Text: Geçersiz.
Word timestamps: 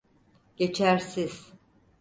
Geçersiz. 0.57 1.51